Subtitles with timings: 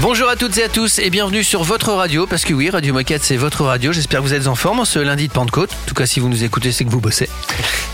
[0.00, 2.94] Bonjour à toutes et à tous et bienvenue sur votre radio, parce que oui, Radio
[2.94, 3.92] Moquette c'est votre radio.
[3.92, 5.70] J'espère que vous êtes en forme en ce lundi de Pentecôte.
[5.72, 7.28] En tout cas, si vous nous écoutez, c'est que vous bossez.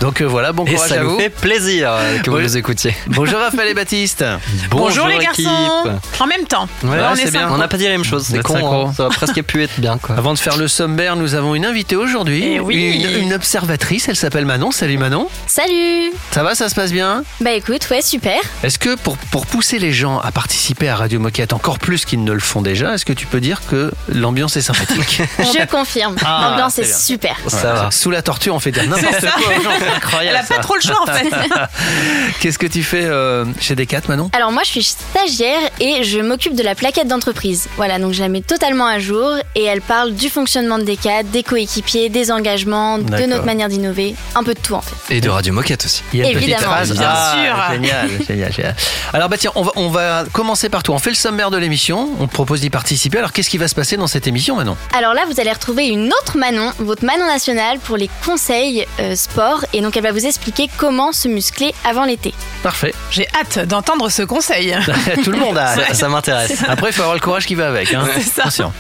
[0.02, 1.18] Donc euh, voilà, bon Et courage ça à nous vous.
[1.18, 2.94] fait plaisir euh, que vous nous écoutiez.
[3.06, 4.22] Bonjour Raphaël et Baptiste.
[4.70, 5.44] Bonjour, les équipe.
[5.46, 6.68] garçons En même temps.
[6.82, 7.50] Ouais, Ouais, on c'est est bien.
[7.50, 8.92] On n'a pas dit la même chose, c'est con, hein.
[8.94, 10.14] ça va presque pu être bien quoi.
[10.18, 13.02] Avant de faire le sommaire, nous avons une invitée aujourd'hui, Eh oui.
[13.16, 14.08] une, une observatrice.
[14.10, 14.72] Elle s'appelle Manon.
[14.72, 15.26] Salut Manon.
[15.46, 17.24] Salut Ça va, ça se passe bien?
[17.40, 18.36] Bah écoute, ouais, super.
[18.62, 22.24] Est-ce que pour, pour pousser les gens à participer à Radio Moquette encore plus qu'ils
[22.24, 26.16] ne le font déjà, est-ce que tu peux dire que l'ambiance est sympathique Je confirme.
[26.24, 27.36] Ah, L'ambiance est super.
[27.48, 27.90] Ça va.
[27.90, 29.30] Sous la tortue, on fait dire n'importe ça.
[29.30, 30.36] quoi aux gens, c'est Elle incroyable.
[30.38, 30.60] a pas ça.
[30.60, 31.28] trop le choix en fait.
[32.40, 34.30] Qu'est-ce que tu fais euh, chez Decat, Manon?
[34.32, 37.68] Alors moi je suis stagiaire et je m'occupe de la plaquette d'entreprise.
[37.76, 41.22] Voilà, donc je la mets totalement à jour et elle parle du fonctionnement de Decat,
[41.24, 45.14] des coéquipiers, des engagements, de notre manière d'innover, un peu de tout en fait.
[45.14, 46.02] Et de Radio Moquette aussi.
[46.12, 46.62] Il y a une Évidemment.
[46.62, 46.92] phrase.
[46.92, 47.74] Bien Ah, sûr.
[47.74, 48.76] Génial, génial, génial.
[49.12, 50.92] Alors bah tiens, on va, on va commencer par tout.
[50.92, 51.83] On fait le sommaire de l'émission.
[51.92, 53.18] On te propose d'y participer.
[53.18, 54.76] Alors qu'est-ce qui va se passer dans cette émission, Manon?
[54.94, 59.14] Alors là vous allez retrouver une autre Manon, votre Manon nationale pour les conseils euh,
[59.14, 62.32] sport et donc elle va vous expliquer comment se muscler avant l'été.
[62.62, 62.94] Parfait.
[63.10, 64.76] J'ai hâte d'entendre ce conseil.
[65.24, 65.74] Tout le monde a.
[65.74, 66.64] Ça, ça m'intéresse.
[66.68, 67.92] Après, il faut avoir le courage qui va avec.
[67.92, 68.06] Hein.
[68.14, 68.42] C'est ça.
[68.42, 68.72] Attention.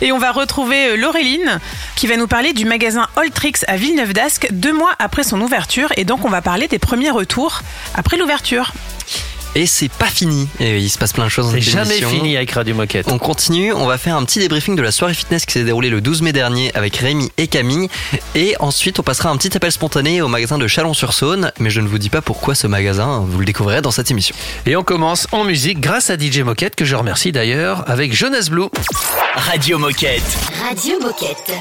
[0.00, 1.58] Et on va retrouver euh, Laureline
[1.96, 5.88] qui va nous parler du magasin Alltrix à Villeneuve d'Ascq deux mois après son ouverture.
[5.96, 7.62] Et donc on va parler des premiers retours
[7.94, 8.72] après l'ouverture.
[9.54, 10.48] Et c'est pas fini.
[10.60, 13.08] Et il se passe plein de choses dans C'est jamais fini avec Radio Moquette.
[13.12, 15.90] On continue, on va faire un petit débriefing de la soirée fitness qui s'est déroulée
[15.90, 17.88] le 12 mai dernier avec Rémi et Camille.
[18.34, 21.52] Et ensuite, on passera un petit appel spontané au magasin de Chalon-sur-Saône.
[21.58, 24.34] Mais je ne vous dis pas pourquoi ce magasin, vous le découvrirez dans cette émission.
[24.64, 28.48] Et on commence en musique grâce à DJ Moquette, que je remercie d'ailleurs, avec Jonas
[28.50, 28.68] Blue.
[29.34, 30.22] Radio Moquette.
[30.66, 31.52] Radio Moquette.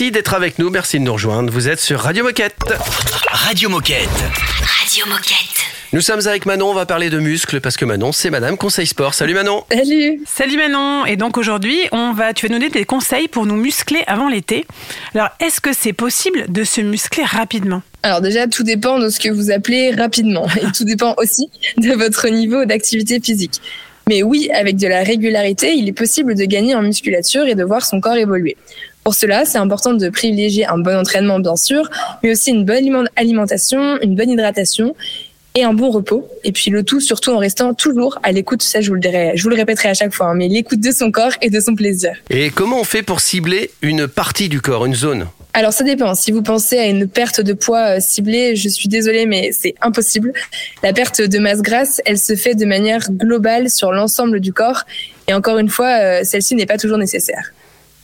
[0.00, 1.52] Merci d'être avec nous, merci de nous rejoindre.
[1.52, 2.54] Vous êtes sur Radio Moquette.
[3.30, 4.08] Radio Moquette.
[4.78, 5.58] Radio Moquette.
[5.92, 8.86] Nous sommes avec Manon, on va parler de muscles parce que Manon, c'est Madame Conseil
[8.86, 9.14] Sport.
[9.14, 9.64] Salut Manon.
[9.72, 13.44] Salut Salut Manon Et donc aujourd'hui, on va, tu vas nous donner des conseils pour
[13.44, 14.66] nous muscler avant l'été.
[15.16, 17.82] Alors, est-ce que c'est possible de se muscler rapidement?
[18.04, 21.92] Alors déjà, tout dépend de ce que vous appelez rapidement et tout dépend aussi de
[21.94, 23.60] votre niveau d'activité physique.
[24.08, 27.62] Mais oui, avec de la régularité, il est possible de gagner en musculature et de
[27.62, 28.56] voir son corps évoluer.
[29.08, 31.88] Pour cela, c'est important de privilégier un bon entraînement, bien sûr,
[32.22, 34.94] mais aussi une bonne alimentation, une bonne hydratation
[35.54, 36.28] et un bon repos.
[36.44, 39.32] Et puis le tout, surtout en restant toujours à l'écoute, ça je vous le dirai,
[39.34, 41.58] je vous le répéterai à chaque fois, hein, mais l'écoute de son corps et de
[41.58, 42.12] son plaisir.
[42.28, 45.26] Et comment on fait pour cibler une partie du corps, une zone?
[45.54, 46.14] Alors ça dépend.
[46.14, 49.74] Si vous pensez à une perte de poids euh, ciblée, je suis désolée, mais c'est
[49.80, 50.34] impossible.
[50.82, 54.84] La perte de masse grasse, elle se fait de manière globale sur l'ensemble du corps.
[55.28, 57.54] Et encore une fois, euh, celle-ci n'est pas toujours nécessaire.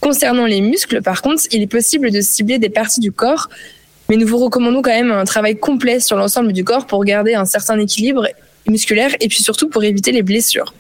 [0.05, 3.49] Concernant les muscles, par contre, il est possible de cibler des parties du corps
[4.09, 7.35] mais nous vous recommandons quand même un travail complet sur l'ensemble du corps pour garder
[7.35, 8.29] un certain équilibre
[8.69, 10.75] musculaire et puis surtout pour éviter les blessures.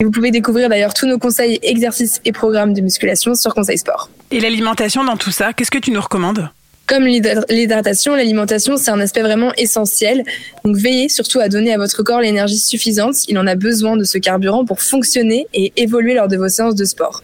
[0.00, 3.78] Et vous pouvez découvrir d'ailleurs tous nos conseils, exercices et programmes de musculation sur Conseil
[3.78, 4.10] Sport.
[4.30, 6.48] Et l'alimentation dans tout ça, qu'est-ce que tu nous recommandes?
[6.86, 10.22] Comme l'hydratation, l'alimentation, c'est un aspect vraiment essentiel.
[10.64, 13.28] Donc veillez surtout à donner à votre corps l'énergie suffisante.
[13.28, 16.76] Il en a besoin de ce carburant pour fonctionner et évoluer lors de vos séances
[16.76, 17.22] de sport.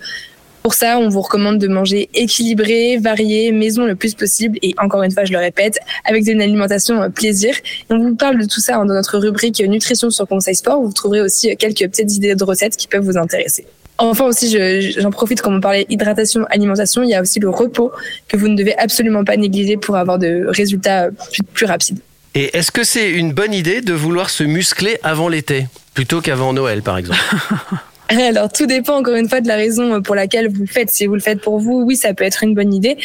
[0.64, 5.02] Pour ça, on vous recommande de manger équilibré, varié, maison le plus possible et encore
[5.02, 7.54] une fois, je le répète, avec une alimentation euh, plaisir.
[7.90, 10.80] on vous parle de tout ça dans notre rubrique nutrition sur Conseil Sport.
[10.80, 13.66] Vous trouverez aussi quelques petites idées de recettes qui peuvent vous intéresser.
[13.98, 14.56] Enfin aussi,
[14.98, 17.92] j'en profite quand on parlait hydratation, alimentation, il y a aussi le repos
[18.26, 21.98] que vous ne devez absolument pas négliger pour avoir de résultats plus, plus rapides.
[22.34, 26.54] Et est-ce que c'est une bonne idée de vouloir se muscler avant l'été plutôt qu'avant
[26.54, 27.20] Noël par exemple?
[28.08, 30.90] Alors, tout dépend encore une fois de la raison pour laquelle vous le faites.
[30.90, 32.96] Si vous le faites pour vous, oui, ça peut être une bonne idée.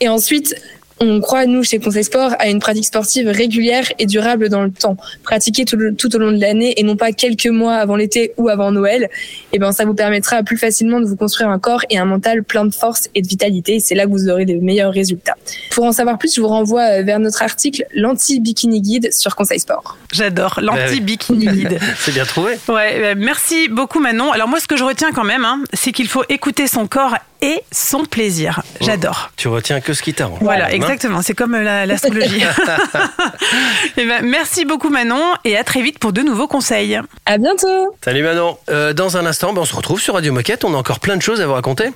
[0.00, 0.54] Et ensuite,
[1.00, 4.70] on croit, nous, chez Conseil Sport, à une pratique sportive régulière et durable dans le
[4.70, 4.96] temps.
[5.22, 8.72] Pratiquer tout, au long de l'année et non pas quelques mois avant l'été ou avant
[8.72, 9.08] Noël, et
[9.54, 12.42] eh ben, ça vous permettra plus facilement de vous construire un corps et un mental
[12.42, 13.80] plein de force et de vitalité.
[13.80, 15.36] C'est là que vous aurez les meilleurs résultats.
[15.70, 19.60] Pour en savoir plus, je vous renvoie euh, vers notre article L'anti-bikini guide sur Conseil
[19.60, 19.96] Sport.
[20.12, 20.58] J'adore.
[20.62, 21.78] L'anti-bikini guide.
[21.98, 22.52] C'est bien trouvé.
[22.68, 24.32] Ouais, bah, merci beaucoup Manon.
[24.32, 27.14] Alors moi, ce que je retiens quand même, hein, c'est qu'il faut écouter son corps
[27.40, 28.62] et son plaisir.
[28.80, 29.30] J'adore.
[29.36, 30.38] tu retiens que ce qui t'arrange.
[30.40, 30.70] Voilà, hein.
[30.70, 31.22] exactement.
[31.22, 32.42] C'est comme euh, l'astrologie.
[33.96, 37.00] Eh ben, merci beaucoup Manon et à très vite pour de nouveaux conseils.
[37.26, 37.96] À bientôt.
[38.04, 38.58] Salut Manon.
[38.70, 40.64] Euh, dans un instant, ben, on se retrouve sur Radio Moquette.
[40.64, 41.90] On a encore plein de choses à vous raconter.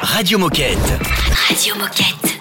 [0.00, 0.78] Radio Moquette.
[1.48, 2.40] Radio Moquette.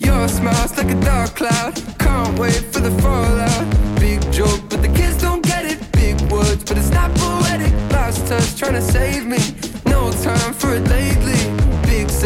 [0.00, 1.74] Your smile's like a dark cloud.
[1.98, 3.66] Can't wait for the fallout.
[4.00, 5.78] Big joke, but the kids don't get it.
[5.92, 7.72] Big words, but it's not poetic.
[7.90, 9.38] Last touch trying to save me.
[9.84, 11.25] No time for it lately.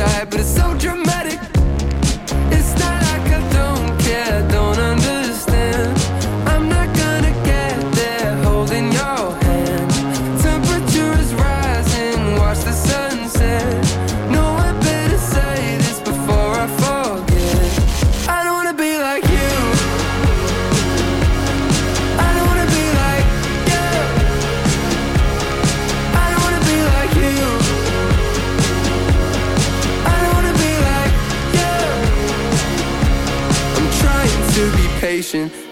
[0.01, 1.50] Side, but it's so dramatic.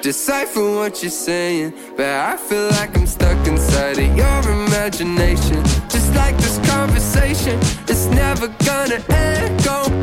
[0.09, 5.63] Decipher what you're saying, but I feel like I'm stuck inside of your imagination.
[5.91, 9.63] Just like this conversation, it's never gonna end.
[9.65, 9.98] Go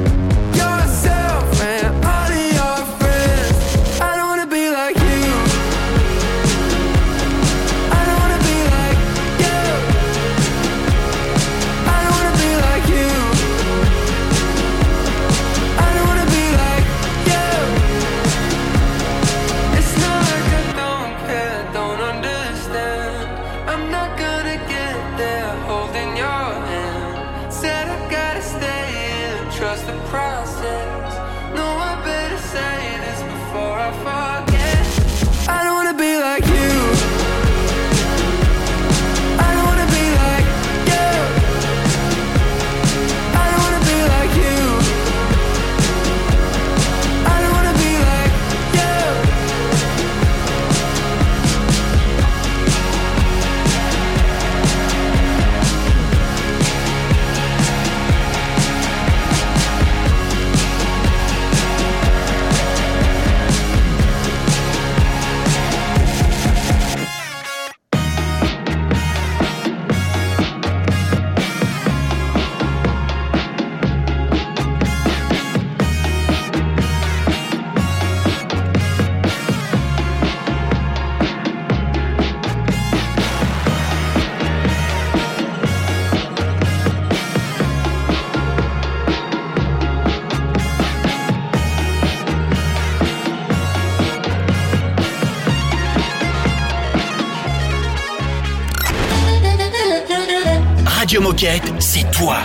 [101.36, 102.38] Moquette, c'est toi.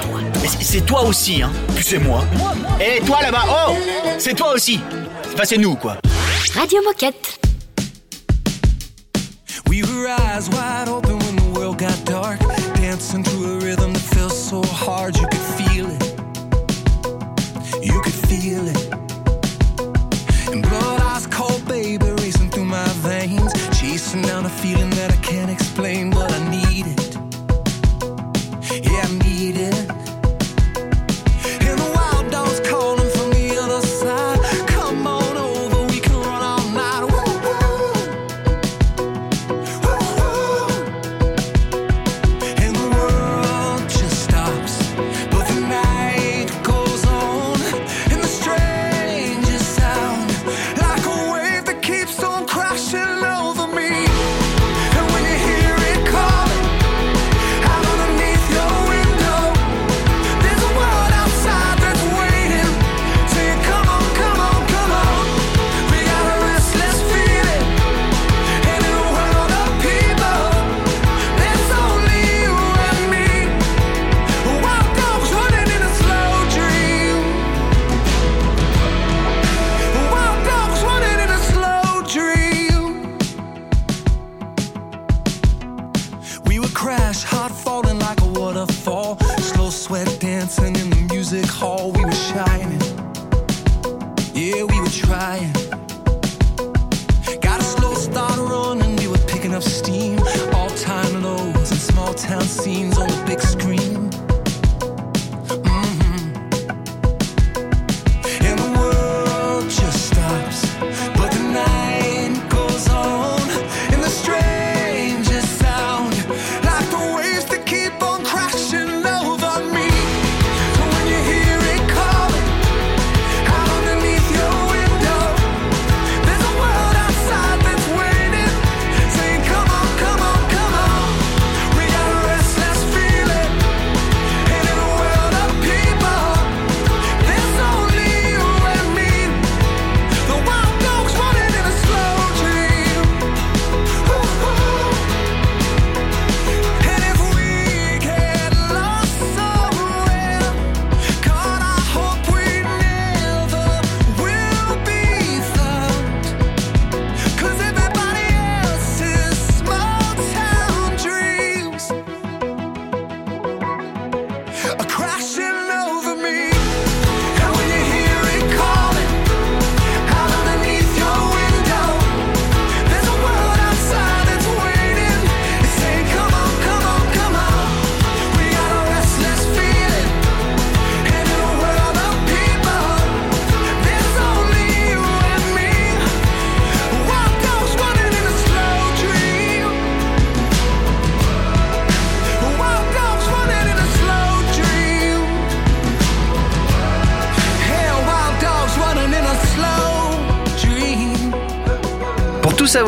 [0.43, 1.51] Mais c'est- toi aussi, hein.
[1.77, 2.25] Puis c'est moi.
[2.81, 3.75] Et toi là-bas, oh
[4.19, 4.81] C'est toi aussi.
[5.33, 5.97] Enfin, c'est nous, quoi.
[6.57, 7.39] Radio Moquette.
[9.69, 12.41] We were eyes wide open when the world got dark.
[12.83, 13.60] Dancing to a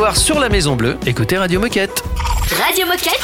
[0.03, 2.03] savoir sur la Maison Bleue, écoutez Radio Moquette.
[2.61, 3.21] Radio Moquette.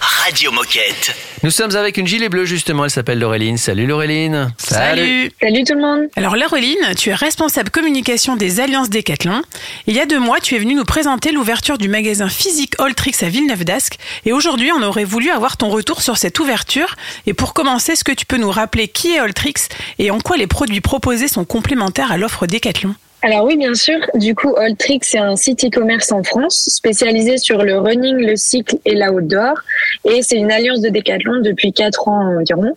[0.00, 1.12] Radio Moquette.
[1.42, 3.56] Nous sommes avec une gilet bleue justement, elle s'appelle Laureline.
[3.56, 4.54] Salut Laureline.
[4.56, 5.32] Salut.
[5.42, 6.08] Salut tout le monde.
[6.14, 9.42] Alors Laureline, tu es responsable communication des Alliances Décathlon.
[9.88, 13.16] Il y a deux mois, tu es venue nous présenter l'ouverture du magasin physique Alltrix
[13.22, 13.98] à Villeneuve d'Ascq.
[14.24, 16.94] Et aujourd'hui, on aurait voulu avoir ton retour sur cette ouverture.
[17.26, 19.54] Et pour commencer, est-ce que tu peux nous rappeler qui est Alltrix
[19.98, 22.94] et en quoi les produits proposés sont complémentaires à l'offre Décathlon?
[23.22, 23.98] Alors oui, bien sûr.
[24.14, 28.76] Du coup, Alltrix, c'est un site e-commerce en France spécialisé sur le running, le cycle
[28.86, 29.54] et l'outdoor.
[30.06, 32.76] Et c'est une alliance de Decathlon depuis quatre ans environ.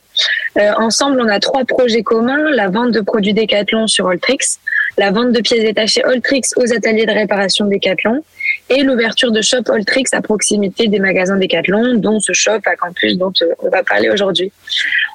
[0.58, 2.52] Euh, ensemble, on a trois projets communs.
[2.52, 4.60] La vente de produits Decathlon sur Alltrix,
[4.98, 8.22] la vente de pièces détachées Alltrix aux ateliers de réparation Decathlon
[8.70, 13.18] et l'ouverture de shop Alltrix à proximité des magasins Decathlon, dont ce shop à campus
[13.18, 14.52] dont euh, on va parler aujourd'hui.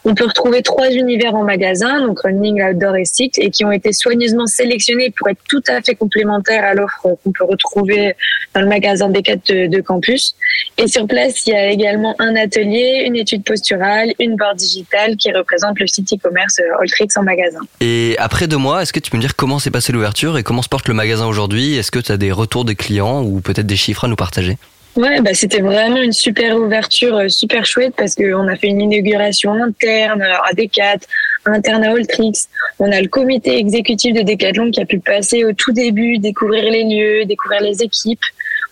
[0.05, 3.73] On peut retrouver trois univers en magasin, donc running, outdoor et cycle, et qui ont
[3.73, 8.15] été soigneusement sélectionnés pour être tout à fait complémentaires à l'offre qu'on peut retrouver
[8.55, 10.35] dans le magasin Decat de, de campus.
[10.77, 15.17] Et sur place, il y a également un atelier, une étude posturale, une board digitale
[15.17, 17.61] qui représente le site e-commerce euh, Alltrix en magasin.
[17.81, 20.43] Et après deux mois, est-ce que tu peux me dire comment s'est passée l'ouverture et
[20.43, 21.77] comment se porte le magasin aujourd'hui?
[21.77, 24.57] Est-ce que tu as des retours des clients ou peut-être des chiffres à nous partager
[24.97, 28.81] Ouais, bah c'était vraiment une super ouverture, euh, super chouette parce qu'on a fait une
[28.81, 30.99] inauguration interne à Decat,
[31.45, 32.49] interne à Alltrix.
[32.81, 36.65] On a le comité exécutif de Decathlon qui a pu passer au tout début, découvrir
[36.65, 38.25] les lieux, découvrir les équipes.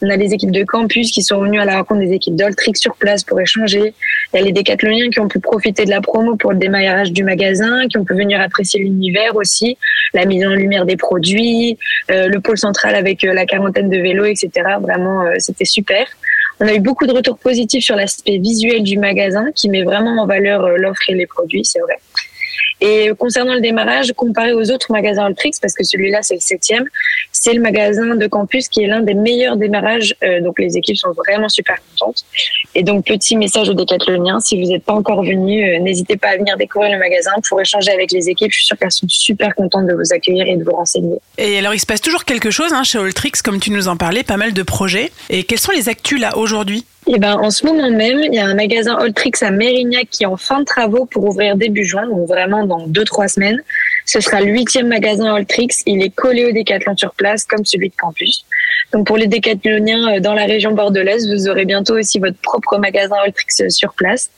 [0.03, 2.75] On a les équipes de campus qui sont venues à la rencontre des équipes d'Oltrix
[2.75, 3.95] sur place pour échanger.
[4.33, 7.13] Il y a les décathloniens qui ont pu profiter de la promo pour le démarrage
[7.13, 9.79] du magasin, qui ont pu venir apprécier l'univers aussi,
[10.13, 11.79] la mise en lumière des produits,
[12.11, 14.51] euh, le pôle central avec euh, la quarantaine de vélos, etc.
[14.81, 16.07] Vraiment, euh, c'était super.
[16.61, 20.23] On a eu beaucoup de retours positifs sur l'aspect visuel du magasin qui met vraiment
[20.23, 21.99] en valeur l'offre et les produits, c'est vrai.
[22.81, 26.85] Et concernant le démarrage, comparé aux autres magasins Altrix, parce que celui-là c'est le septième,
[27.33, 30.15] c'est le magasin de campus qui est l'un des meilleurs démarrages.
[30.23, 32.25] Euh, donc les équipes sont vraiment super contentes.
[32.75, 36.29] Et donc petit message aux décathloniens, si vous n'êtes pas encore venu, euh, n'hésitez pas
[36.29, 38.53] à venir découvrir le magasin pour échanger avec les équipes.
[38.53, 41.19] Je suis sûre qu'elles sont super contentes de vous accueillir et de vous renseigner.
[41.39, 43.97] Et alors, il se passe toujours quelque chose hein, chez Alltrix, comme tu nous en
[43.97, 45.11] parlais, pas mal de projets.
[45.31, 46.85] Et quels sont les actus là aujourd'hui?
[47.09, 50.25] Et ben, en ce moment même, il y a un magasin Alltrix à Mérignac qui
[50.25, 53.63] est en fin de travaux pour ouvrir début juin, donc vraiment dans deux trois semaines.
[54.07, 55.69] Ce sera le huitième magasin Alltrix.
[55.87, 58.45] Il est collé au Décathlon sur place, comme celui de campus.
[58.93, 62.79] Donc pour les décathloniens euh, dans la région bordelaise, vous aurez bientôt aussi votre propre
[62.79, 64.31] magasin Alltrix euh, sur place.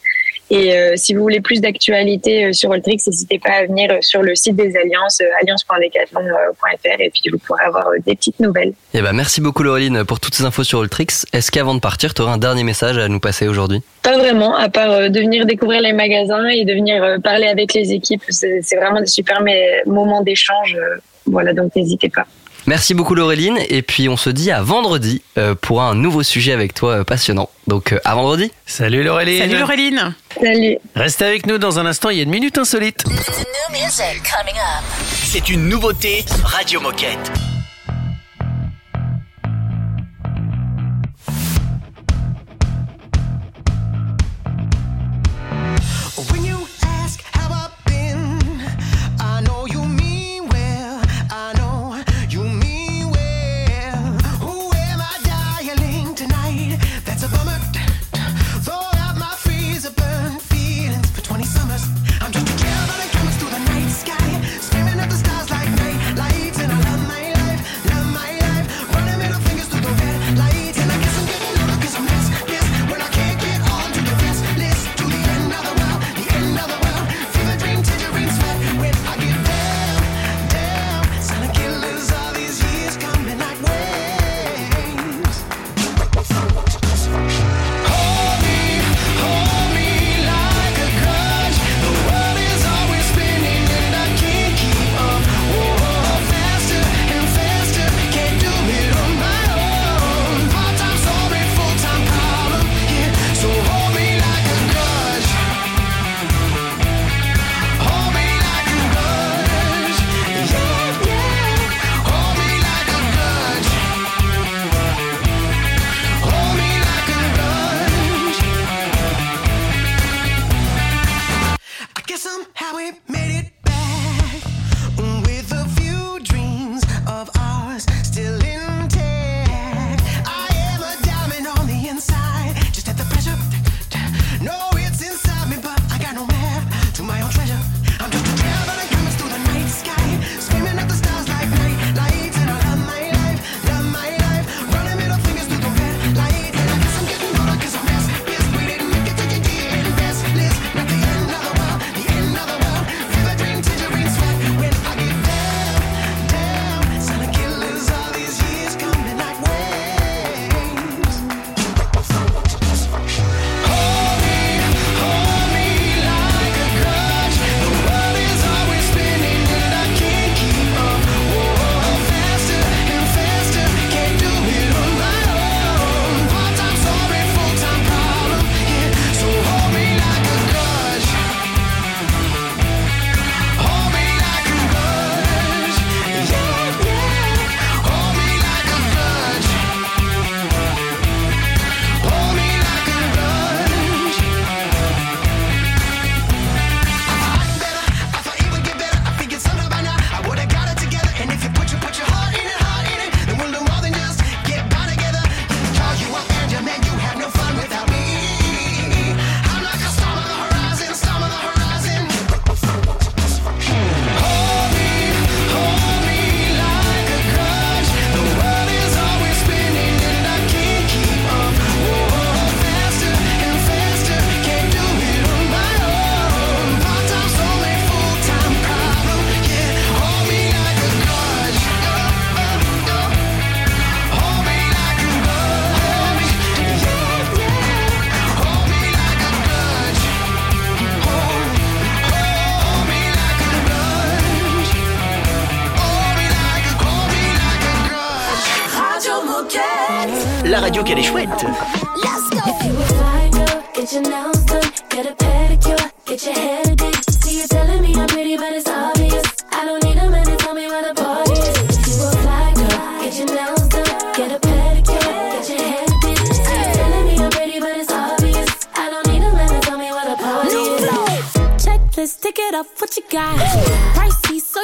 [0.50, 3.98] Et euh, si vous voulez plus d'actualités euh, sur Alltrix, n'hésitez pas à venir euh,
[4.00, 8.72] sur le site des Alliances, alliance.decathlon.fr, et puis vous pourrez avoir des petites nouvelles.
[8.94, 11.24] Et bah merci beaucoup Laureline pour toutes ces infos sur Ultrix.
[11.34, 13.82] Est-ce qu'avant de partir, tu aurais un dernier message à nous passer aujourd'hui?
[14.02, 17.92] Pas vraiment, à part de venir découvrir les magasins et de venir parler avec les
[17.92, 18.22] équipes.
[18.30, 19.42] C'est vraiment des super
[19.86, 20.78] moments d'échange.
[21.26, 22.26] Voilà, donc n'hésitez pas.
[22.68, 26.52] Merci beaucoup Laureline et puis on se dit à vendredi euh, pour un nouveau sujet
[26.52, 27.48] avec toi euh, passionnant.
[27.66, 28.52] Donc euh, à vendredi.
[28.66, 29.38] Salut Laureline.
[29.38, 30.76] Salut Laureline Salut.
[30.94, 33.04] Restez avec nous dans un instant, il y a une minute insolite.
[35.24, 37.32] C'est une nouveauté Radio Moquette.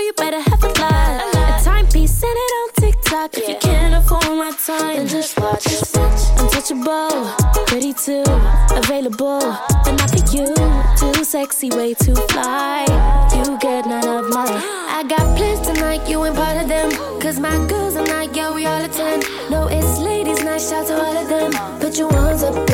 [0.04, 1.60] You better have a lot.
[1.60, 3.38] A timepiece, send it on TikTok.
[3.38, 5.66] If you can't afford my time, then just watch.
[6.38, 7.24] Untouchable,
[7.66, 8.24] pretty too,
[8.80, 9.40] available,
[9.84, 10.52] but not for you.
[10.98, 12.84] Too sexy, way too fly.
[13.34, 14.44] You get none of my.
[14.98, 16.90] I got plans tonight, you ain't part of them.
[17.20, 19.24] Cause my girls are not, yeah, we all attend.
[19.50, 21.52] No, it's ladies' night, shout to all of them.
[21.80, 22.73] Put your ones up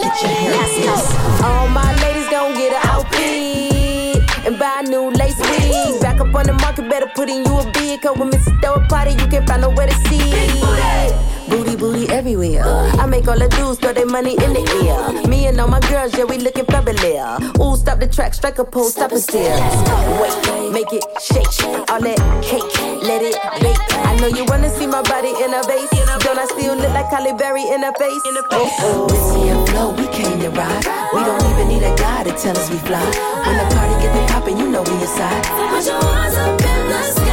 [0.00, 1.44] get your hair.
[1.44, 6.00] All my ladies gon' get an outfit and buy a new lace wig.
[6.00, 8.00] Back up on the market, better put in you a bid.
[8.02, 8.60] Cause when Mrs.
[8.60, 11.50] Throw a party, you can't find nowhere to sit.
[11.50, 12.62] Booty, booty everywhere.
[12.64, 15.28] I make all the dudes throw their money in the air.
[15.28, 17.42] Me and all my girls, yeah, we looking fabulous.
[17.58, 19.56] Ooh, stop the track, strike a pose, stop and stare.
[20.20, 21.46] Wait, make it shake.
[21.90, 24.09] All that cake, let it bake.
[24.20, 25.88] Know you wanna see my body in a vase.
[26.20, 28.22] Don't I still look like Halle Berry in a oh, face?
[28.50, 29.06] Oh, oh.
[29.08, 30.84] Whiskey and flow, we came to ride.
[31.14, 33.00] We don't even need a guy to tell us we fly.
[33.00, 35.42] When the party get the poppin', you know we inside.
[35.72, 37.29] Put your arms up in the sky.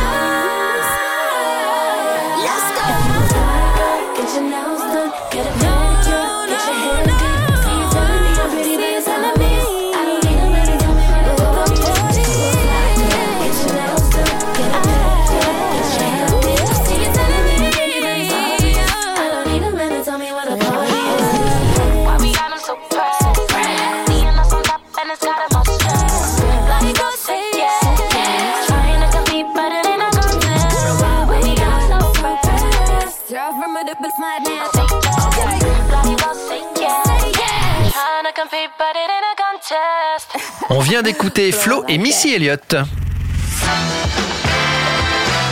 [40.70, 42.76] On vient d'écouter Flo et Missy Elliott.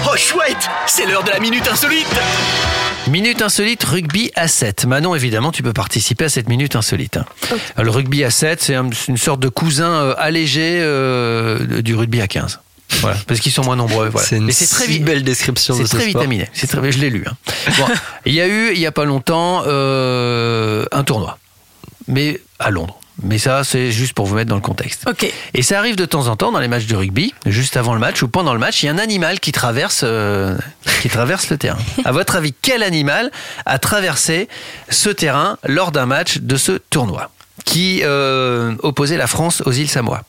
[0.07, 2.07] Oh chouette, c'est l'heure de la minute insolite.
[3.07, 4.85] Minute insolite rugby à 7.
[4.85, 7.19] Manon, évidemment, tu peux participer à cette minute insolite.
[7.77, 11.95] Le rugby à 7, c'est un- c'est une sorte de cousin euh, allégé euh, du
[11.95, 12.59] rugby à 15.
[13.01, 14.09] Voilà, parce qu'ils sont moins nombreux.
[14.09, 14.27] Voilà.
[14.27, 16.21] C'est une Mais c'est très si belle description de C'est ce très sport.
[16.21, 16.47] vitaminé.
[16.53, 17.25] C'est très, je l'ai lu.
[17.27, 17.33] hein.
[17.77, 17.85] Bon,
[18.25, 21.37] il y a eu, il y a pas longtemps, euh, un tournoi,
[22.07, 22.99] mais à Londres.
[23.23, 25.03] Mais ça, c'est juste pour vous mettre dans le contexte.
[25.07, 25.31] Ok.
[25.53, 27.99] Et ça arrive de temps en temps dans les matchs de rugby, juste avant le
[27.99, 30.57] match ou pendant le match, il y a un animal qui traverse, euh,
[31.01, 31.77] qui traverse le terrain.
[32.03, 33.31] À votre avis, quel animal
[33.65, 34.49] a traversé
[34.89, 37.31] ce terrain lors d'un match de ce tournoi
[37.63, 40.23] qui euh, opposait la France aux îles Samoa?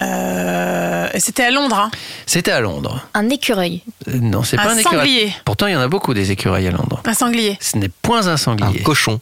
[0.00, 1.76] Euh, C'était à Londres.
[1.78, 1.90] hein.
[2.26, 3.06] C'était à Londres.
[3.14, 3.82] Un écureuil.
[4.08, 4.98] Euh, Non, c'est Un pas un écureuil.
[4.98, 5.32] sanglier.
[5.44, 7.00] Pourtant, il y en a beaucoup des écureuils à Londres.
[7.04, 7.56] Un sanglier.
[7.60, 8.80] Ce n'est point un sanglier.
[8.80, 9.20] Un cochon.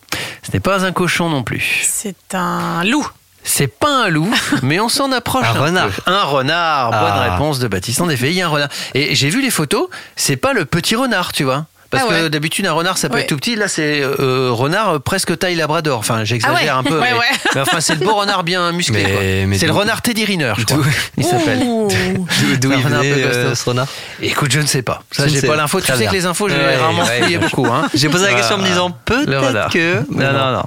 [0.50, 1.80] Ce n'est pas un cochon non plus.
[1.88, 3.06] C'est un loup.
[3.42, 4.30] C'est pas un loup,
[4.62, 5.46] mais on s'en approche.
[5.48, 5.60] Un peu.
[5.60, 5.90] renard.
[6.06, 6.90] Un renard.
[6.90, 7.30] Bonne Ah.
[7.32, 8.00] réponse de Baptiste.
[8.00, 8.68] En effet, il y a un renard.
[8.94, 9.88] Et j'ai vu les photos.
[10.16, 11.66] C'est pas le petit renard, tu vois.
[11.90, 13.22] Parce Ah que d'habitude, un renard, ça peut Ouais.
[13.22, 13.57] être tout petit.
[13.57, 15.98] Là, c'est euh, renard euh, presque taille labrador.
[15.98, 16.68] Enfin, j'exagère Ah ouais.
[16.70, 17.00] un peu.
[17.00, 17.24] Ouais, mais, ouais.
[17.57, 19.03] mais enfin, c'est le beau renard bien musclé.
[19.03, 19.20] Mais- quoi.
[19.48, 20.79] mais c'est le renard Teddy Riner, je crois.
[21.18, 21.59] Il s'appelle.
[21.64, 21.88] Ouh.
[22.61, 23.55] D'où il renard venait un peu euh, costaud.
[23.64, 23.87] ce renard
[24.22, 25.03] Écoute, je ne sais pas.
[25.11, 25.81] Ça, Je ne j'ai pas l'info.
[25.81, 27.38] Tu sais que les infos, je Ouais, les ai rarement ouais.
[27.38, 27.66] beaucoup.
[27.66, 27.88] Hein.
[27.94, 29.94] J'ai posé la question en me disant peut-être que.
[30.11, 30.62] Non, non, non.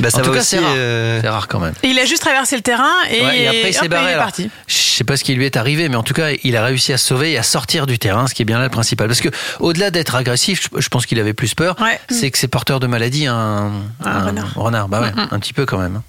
[0.00, 0.72] Bah, ça en tout cas, aussi, c'est rare.
[0.76, 1.74] euh, C'est rare quand même.
[1.84, 4.10] Il a juste traversé le terrain et, après il s'est barré.
[4.10, 4.24] est alors.
[4.24, 4.50] parti.
[4.66, 6.92] Je sais pas ce qui lui est arrivé, mais en tout cas, il a réussi
[6.92, 9.06] à se sauver et à sortir du terrain, ce qui est bien là le principal.
[9.06, 9.28] Parce que
[9.60, 11.76] au-delà d'être agressif, je pense qu'il avait plus peur,
[12.08, 13.72] c'est que c'est porteur de maladie un,
[14.04, 14.88] un renard.
[14.88, 15.28] Bah mm, mm.
[15.30, 15.96] un petit peu quand même.
[15.96, 16.02] Hein.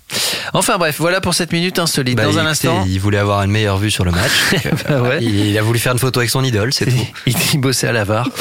[0.53, 2.15] Enfin bref, voilà pour cette minute insolite.
[2.17, 4.31] Bah, Dans il, un instant, il voulait avoir une meilleure vue sur le match.
[4.87, 6.71] Bah il, a voulu faire une photo avec son idole.
[7.25, 8.29] Il, bossait à l'avare.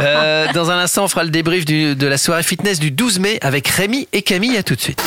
[0.00, 3.38] Euh, dans un instant, on fera le débrief de la soirée fitness du 12 mai
[3.42, 4.56] avec Rémi et Camille.
[4.56, 5.02] À tout de suite.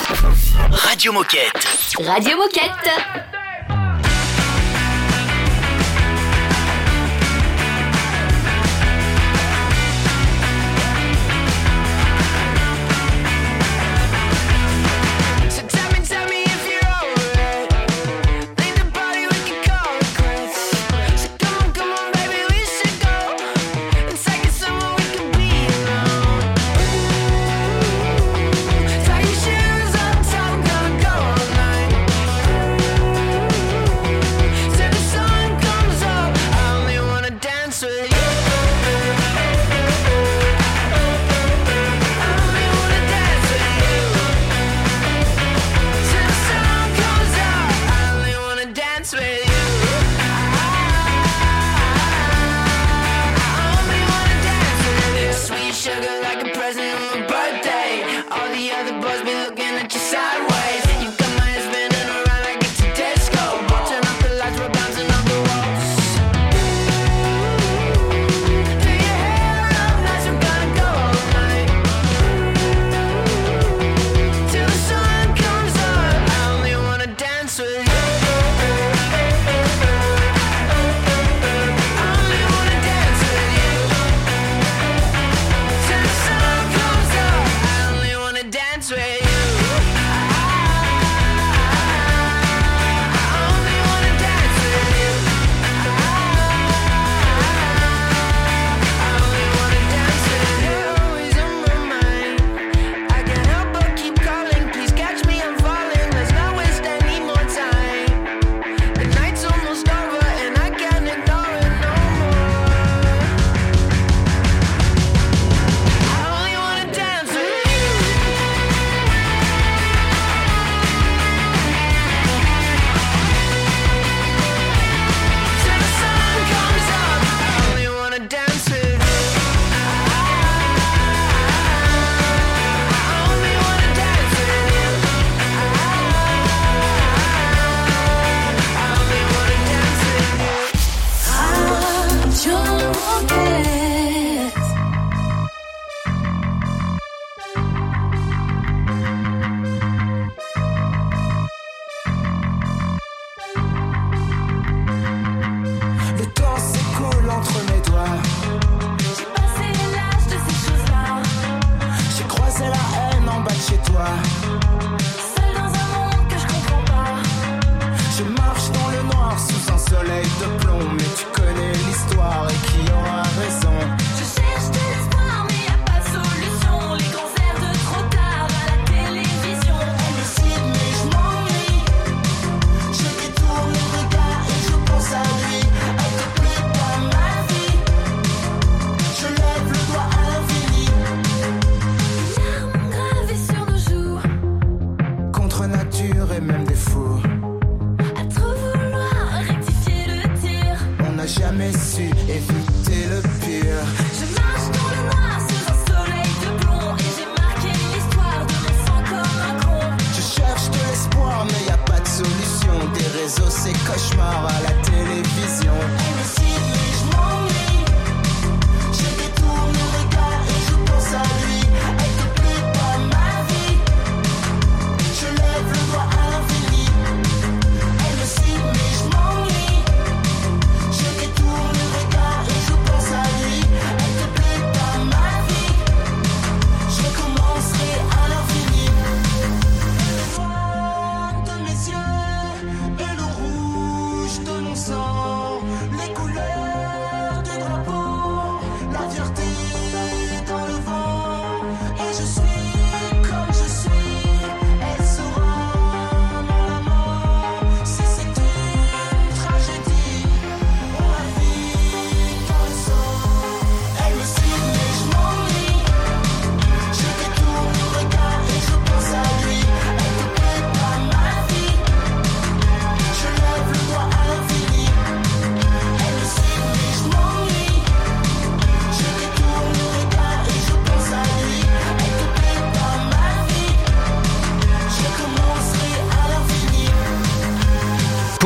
[0.71, 1.67] Radio Moquette.
[2.05, 3.52] Radio Moquette.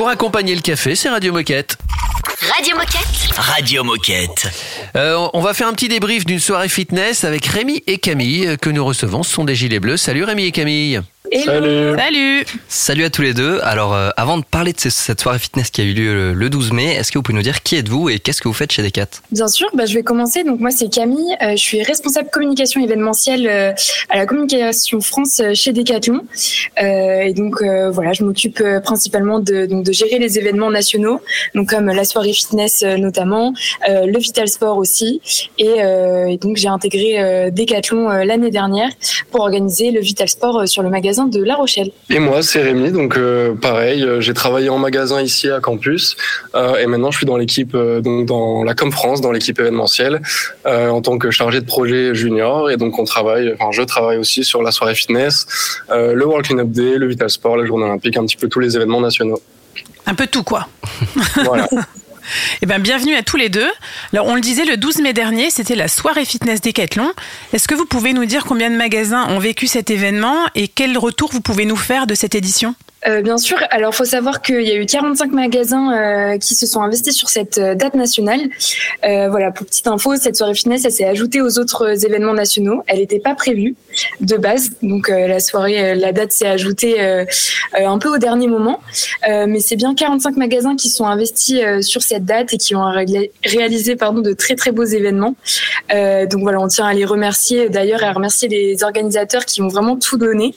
[0.09, 1.77] Accompagner le café, c'est Radio Moquette.
[2.53, 3.35] Radio Moquette.
[3.35, 4.47] Radio Moquette.
[4.95, 8.57] Euh, on va faire un petit débrief d'une soirée fitness avec Rémi et Camille euh,
[8.57, 9.23] que nous recevons.
[9.23, 9.97] Ce sont des gilets bleus.
[9.97, 11.01] Salut Rémi et Camille.
[11.31, 11.95] Hello.
[11.97, 13.59] Salut Salut à tous les deux.
[13.63, 16.33] Alors, euh, avant de parler de ce- cette soirée fitness qui a eu lieu le,
[16.33, 18.53] le 12 mai, est-ce que vous pouvez nous dire qui êtes-vous et qu'est-ce que vous
[18.53, 19.07] faites chez Decat?
[19.31, 20.43] Bien sûr, bah, je vais commencer.
[20.43, 23.73] Donc moi c'est Camille, Euh, je suis responsable communication événementielle euh,
[24.09, 26.21] à la communication France euh, chez Decathlon.
[26.81, 30.71] Euh, et donc euh, voilà, je m'occupe euh, principalement de, donc, de gérer les événements
[30.71, 31.19] nationaux,
[31.55, 33.53] donc comme la soirée fitness euh, notamment,
[33.89, 35.21] euh, le Vital Sport aussi.
[35.57, 38.89] Et, euh, et donc j'ai intégré euh, Decathlon euh, l'année dernière
[39.31, 41.91] pour organiser le Vital Sport euh, sur le magasin de La Rochelle.
[42.09, 42.91] Et moi, c'est Rémi.
[42.91, 46.15] Donc, euh, pareil, euh, j'ai travaillé en magasin ici à Campus.
[46.55, 49.59] euh, et maintenant, je suis dans l'équipe, euh, donc dans la Com France, dans l'équipe
[49.59, 50.21] événementielle,
[50.65, 52.69] euh, en tant que chargé de projet junior.
[52.69, 55.45] Et donc, on travaille, enfin, je travaille aussi sur la soirée fitness,
[55.89, 58.59] euh, le World Cleanup Day, le Vital Sport, la journée olympique, un petit peu tous
[58.59, 59.41] les événements nationaux.
[60.05, 60.67] Un peu tout, quoi.
[61.43, 61.67] Voilà.
[62.61, 63.69] Eh ben, bienvenue à tous les deux.
[64.13, 67.11] Alors, on le disait, le 12 mai dernier, c'était la soirée fitness Décathlon.
[67.53, 70.97] Est-ce que vous pouvez nous dire combien de magasins ont vécu cet événement et quel
[70.97, 72.75] retour vous pouvez nous faire de cette édition?
[73.05, 73.57] Euh, bien sûr.
[73.69, 77.29] Alors, faut savoir qu'il y a eu 45 magasins euh, qui se sont investis sur
[77.29, 78.41] cette euh, date nationale.
[79.05, 82.33] Euh, voilà, pour petite info, cette soirée fitness, elle s'est ajoutée aux autres euh, événements
[82.33, 82.83] nationaux.
[82.87, 83.75] Elle n'était pas prévue
[84.21, 86.99] de base, donc la soirée, la date s'est ajoutée
[87.73, 88.79] un peu au dernier moment.
[89.27, 92.85] Mais c'est bien 45 magasins qui sont investis sur cette date et qui ont
[93.43, 95.35] réalisé pardon de très très beaux événements.
[95.89, 99.67] Donc voilà, on tient à les remercier d'ailleurs et à remercier les organisateurs qui ont
[99.67, 100.53] vraiment tout donné.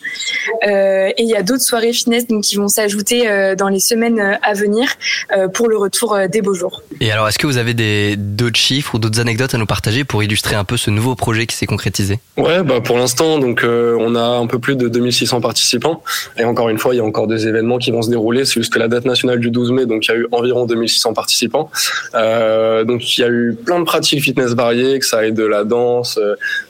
[0.67, 4.21] Et il y a d'autres soirées fitness donc, qui vont s'ajouter euh, dans les semaines
[4.21, 4.89] euh, à venir
[5.37, 6.83] euh, pour le retour des beaux jours.
[7.01, 10.05] Et alors, est-ce que vous avez des- d'autres chiffres ou d'autres anecdotes à nous partager
[10.05, 12.19] pour illustrer un peu ce nouveau projet qui s'est concrétisé?
[12.37, 16.03] Ouais, bah pour l'instant, donc euh, on a un peu plus de 2600 participants.
[16.39, 18.45] Et encore une fois, il y a encore des événements qui vont se dérouler.
[18.45, 20.67] C'est juste que la date nationale du 12 mai, donc il y a eu environ
[20.67, 21.71] 2600 participants.
[22.15, 25.45] Euh, donc il y a eu plein de pratiques fitness variées, que ça aille de
[25.45, 26.19] la danse,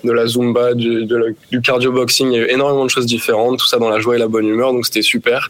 [0.05, 2.29] de la zumba, du, de la- du cardio boxing.
[2.33, 3.59] Il y a eu énormément de choses différentes.
[3.59, 4.73] Tout ça dans la joie et la bonne humeur.
[4.73, 5.50] Donc c'était super.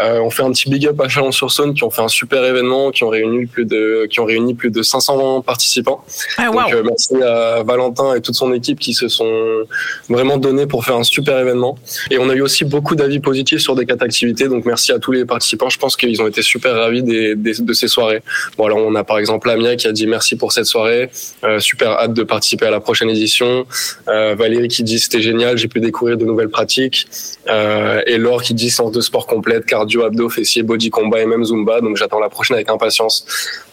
[0.00, 2.90] Euh, on fait un petit big up à Chalon-sur-Saône qui ont fait un super événement,
[2.90, 6.04] qui ont réuni plus de, qui ont réuni plus de 500 participants.
[6.36, 9.64] Ah, Donc, waouh euh, merci à Valentin et toute son équipe qui se sont
[10.08, 11.76] vraiment donnés pour faire un super événement.
[12.10, 14.48] Et on a eu aussi beaucoup d'avis positifs sur des quatre activités.
[14.48, 15.68] Donc merci à tous les participants.
[15.68, 18.22] Je pense qu'ils ont été super ravis des, des- de ces soirées.
[18.56, 21.10] Bon alors on a par exemple Lamia qui a dit merci pour cette soirée.
[21.44, 23.66] Euh, super hâte de participer à la prochaine édition.
[24.06, 27.06] Valérie qui dit c'était génial, j'ai pu découvrir de nouvelles pratiques.
[28.06, 31.44] Et Laure qui dit séance de sport complète, cardio, abdos, fessiers, body combat et même
[31.44, 31.80] zumba.
[31.80, 33.24] Donc j'attends la prochaine avec impatience.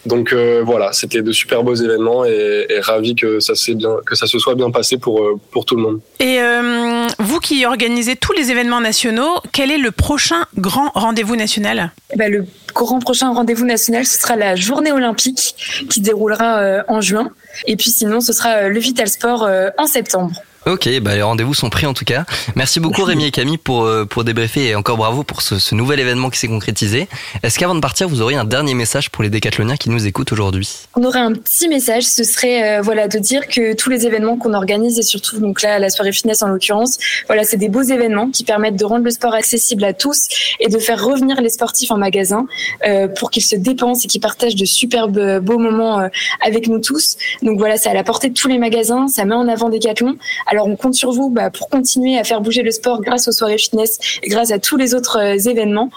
[0.06, 3.98] Donc euh, voilà, c'était de super beaux événements et, et ravi que ça s'est bien,
[4.06, 6.00] que ça se soit bien passé pour euh, pour tout le monde.
[6.20, 11.36] Et euh, vous qui organisez tous les événements nationaux, quel est le prochain grand rendez-vous
[11.36, 11.92] national?
[12.14, 15.56] Eh ben, le grand prochain rendez-vous national, ce sera la journée olympique
[15.90, 17.32] qui se déroulera euh, en juin.
[17.68, 20.34] Et puis sinon, ce sera euh, le Vital Sport euh, en septembre.
[20.66, 22.26] Ok, bah les rendez-vous sont pris en tout cas.
[22.56, 25.76] Merci beaucoup Rémi et Camille pour, euh, pour débriefer et encore bravo pour ce, ce
[25.76, 27.08] nouvel événement qui s'est concrétisé.
[27.44, 30.32] Est-ce qu'avant de partir, vous auriez un dernier message pour les décathloniens qui nous écoutent
[30.32, 30.68] aujourd'hui?
[30.96, 34.38] On aurait un petit message, ce serait euh, voilà de dire que tous les événements
[34.38, 36.98] qu'on organise et surtout donc là la soirée fitness en l'occurrence,
[37.28, 40.68] voilà c'est des beaux événements qui permettent de rendre le sport accessible à tous et
[40.68, 42.48] de faire revenir les sportifs en magasin
[42.88, 46.08] euh, pour qu'ils se dépensent et qu'ils partagent de superbes euh, beaux moments euh,
[46.44, 47.18] avec nous tous.
[47.44, 50.18] Donc voilà, c'est à la portée de tous les magasins, ça met en avant Decathlon.
[50.48, 53.32] Alors on compte sur vous bah, pour continuer à faire bouger le sport grâce aux
[53.32, 55.90] soirées fitness et grâce à tous les autres euh, événements.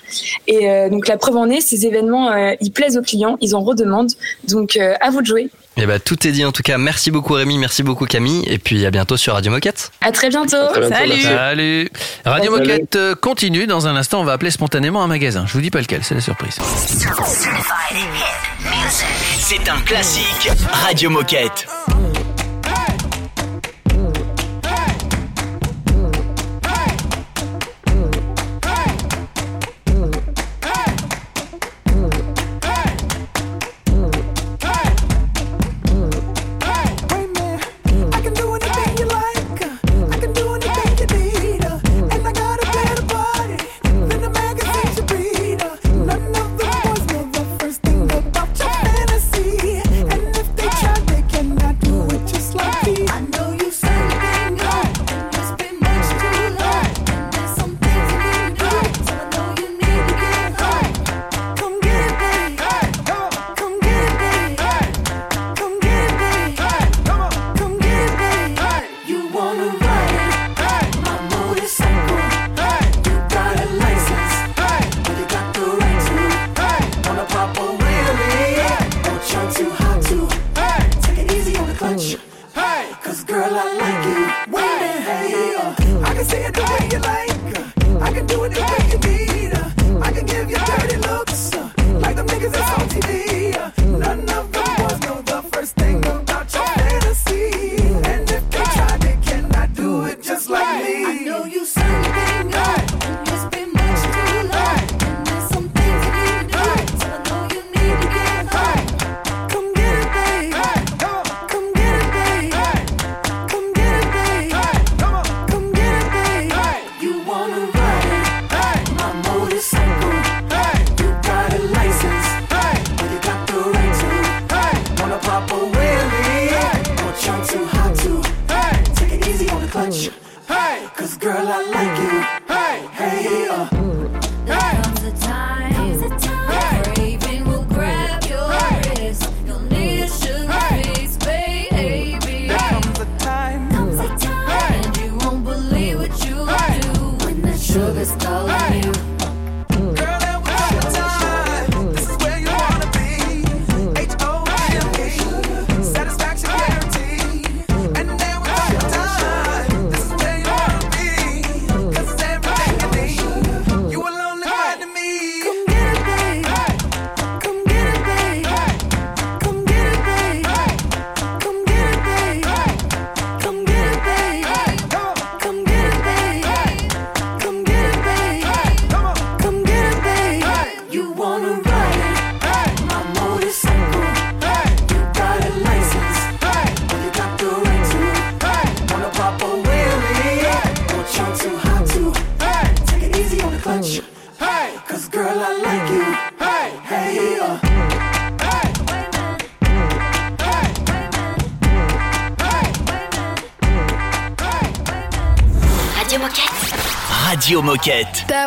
[0.47, 3.55] Et euh, donc la preuve en est, ces événements euh, ils plaisent aux clients, ils
[3.55, 4.13] en redemandent.
[4.47, 5.51] Donc euh, à vous de jouer.
[5.81, 6.77] Eh bah tout est dit en tout cas.
[6.77, 9.93] Merci beaucoup Rémi, merci beaucoup Camille et puis à bientôt sur Radio Moquette.
[10.01, 10.57] À très bientôt.
[10.71, 11.89] très bientôt, Salut.
[12.25, 12.51] Radio Salut.
[12.51, 13.67] Moquette continue.
[13.67, 15.45] Dans un instant, on va appeler spontanément un magasin.
[15.47, 16.59] Je vous dis pas lequel, c'est la surprise.
[19.39, 20.51] C'est un classique.
[20.73, 21.78] Radio Moquette.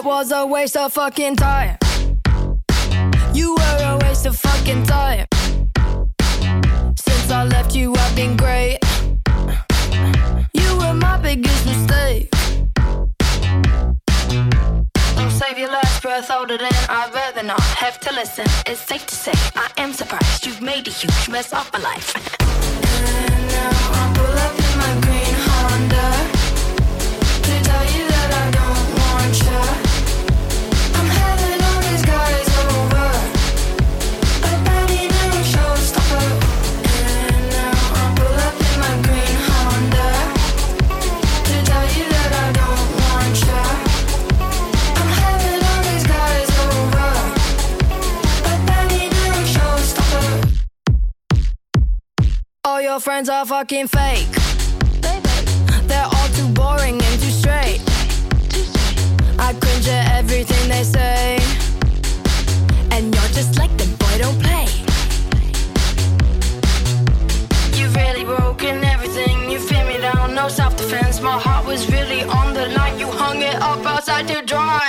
[0.01, 1.77] That was a waste of fucking time.
[3.35, 5.27] You were a waste of fucking time.
[6.95, 8.79] Since I left you, I've been great.
[10.53, 12.31] You were my biggest mistake.
[15.17, 18.47] Don't save your last breath older than I'd rather not have to listen.
[18.65, 22.15] It's safe to say I am surprised you've made a huge mess of my life.
[22.41, 23.69] and now
[24.01, 26.07] I pull up in my green Honda.
[27.45, 28.10] To tell you
[52.91, 54.27] your friends are fucking fake.
[55.87, 57.79] They're all too boring and too straight.
[59.39, 61.39] I cringe at everything they say.
[62.91, 64.67] And you're just like the boy, don't play.
[67.79, 69.49] You've really broken everything.
[69.49, 71.21] You feel me down, no self defense.
[71.21, 72.99] My heart was really on the line.
[72.99, 74.80] You hung it up outside to dry.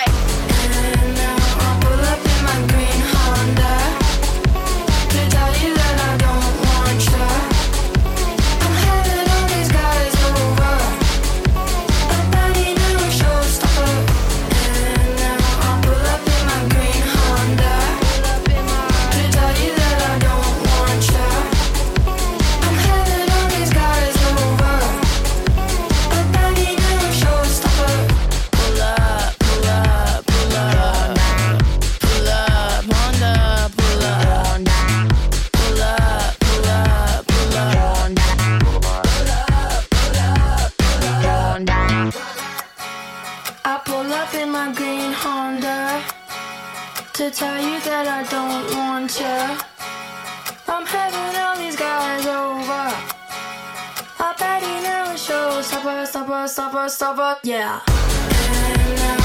[47.14, 49.26] To tell you that I don't want you.
[50.66, 52.88] I'm having all these guys over.
[54.18, 55.66] I bet he never shows.
[55.66, 57.80] Stopper, stopper, stopper, stopper, yeah.
[57.86, 59.21] And now I pull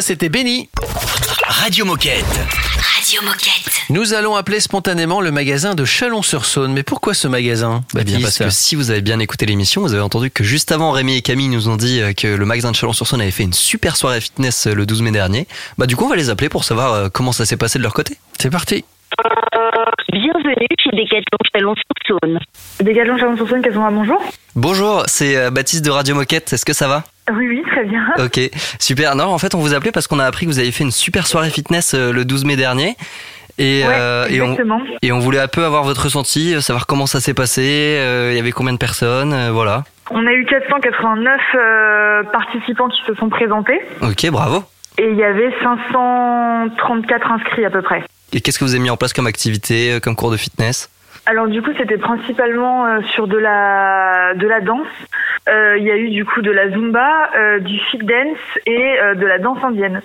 [0.00, 0.68] C'était Benny.
[1.46, 2.22] Radio Moquette.
[2.22, 3.84] Radio Moquette.
[3.88, 6.74] Nous allons appeler spontanément le magasin de Chalon-sur-Saône.
[6.74, 10.02] Mais pourquoi ce magasin bien, parce que si vous avez bien écouté l'émission, vous avez
[10.02, 12.76] entendu que juste avant, Rémi et Camille nous ont dit euh, que le magasin de
[12.76, 15.46] Chalon-sur-Saône avait fait une super soirée fitness euh, le 12 mai dernier.
[15.78, 17.84] Bah, du coup, on va les appeler pour savoir euh, comment ça s'est passé de
[17.84, 18.18] leur côté.
[18.38, 18.84] C'est parti.
[20.12, 22.38] Bienvenue chez Decathlon Chalon-sur-Saône.
[22.80, 24.22] Decathlon Chalon-sur-Saône, qu'elles ont bonjour
[24.56, 26.52] Bonjour, c'est Baptiste de Radio Moquette.
[26.52, 27.04] Est-ce que ça va?
[27.32, 28.02] Oui, oui, très bien.
[28.18, 28.38] Ok,
[28.78, 29.14] super.
[29.16, 30.90] Non, en fait, on vous appelait parce qu'on a appris que vous avez fait une
[30.90, 32.96] super soirée fitness euh, le 12 mai dernier.
[33.56, 34.80] Et, Ouais, euh, et, on, exactement.
[35.00, 37.62] et on voulait un peu avoir votre ressenti, euh, savoir comment ça s'est passé,
[38.00, 39.84] euh, il y avait combien de personnes, euh, voilà.
[40.10, 44.64] On a eu 489 euh, participants qui se sont présentés Ok, bravo.
[44.98, 48.02] et il y avait 534 inscrits à peu près.
[48.32, 50.90] Et qu'est-ce que vous avez mis en place comme activité, comme cours de fitness?
[51.26, 54.86] Alors du coup, c'était principalement euh, sur de la de la danse.
[55.48, 59.00] Euh, Il y a eu du coup de la zumba, euh, du fit dance et
[59.00, 60.02] euh, de la danse indienne.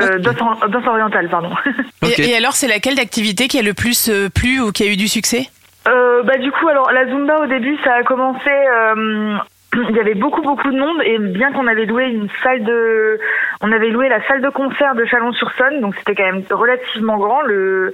[0.00, 1.50] Euh, danse, or- danse orientale, pardon.
[2.18, 4.86] Et, et alors, c'est laquelle d'activité qui a le plus euh, plu ou qui a
[4.86, 5.48] eu du succès?
[5.88, 9.36] Euh, bah du coup alors la zumba au début ça a commencé euh,
[9.90, 13.18] il y avait beaucoup beaucoup de monde et bien qu'on avait loué une salle de
[13.62, 17.42] on avait loué la salle de concert de Chalon-sur-Saône donc c'était quand même relativement grand.
[17.42, 17.92] Le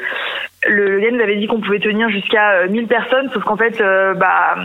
[0.66, 4.14] le, nous avait dit qu'on pouvait tenir jusqu'à euh, 1000 personnes sauf qu'en fait euh,
[4.14, 4.56] bah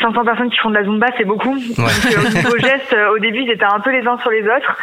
[0.00, 1.54] 500 personnes qui font de la zumba c'est beaucoup.
[1.54, 4.30] Donc euh, au niveau geste euh, au début ils étaient un peu les uns sur
[4.30, 4.76] les autres.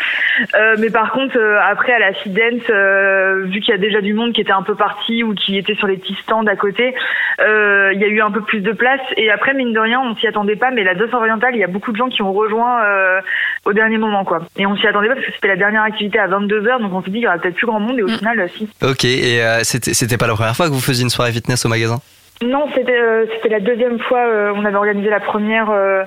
[0.56, 3.80] Euh, mais par contre euh, après à la fit dance euh, vu qu'il y a
[3.80, 6.46] déjà du monde qui était un peu parti ou qui était sur les petits stands
[6.46, 6.94] à côté
[7.40, 9.02] euh, il y a eu un peu plus de place.
[9.16, 10.72] Et après mine de rien on s'y attendait pas.
[10.72, 13.22] Mais la danse orientale il y a beaucoup de gens qui ont rejoint euh,
[13.66, 14.42] au dernier moment quoi.
[14.58, 17.02] Et on s'y attendait pas parce que c'était la dernière activité à 22h donc on
[17.02, 18.00] s'est dit il y aura peut-être plus grand monde.
[18.00, 18.70] Et au final euh, si.
[18.84, 21.70] Ok, et euh, c'était pas la première fois que vous faisiez une soirée fitness au
[21.70, 22.00] magasin?
[22.44, 26.04] Non c'était euh, c'était la deuxième fois euh, on avait organisé la première euh,